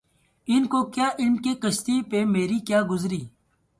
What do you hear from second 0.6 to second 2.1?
کو کیا علم کہ کشتی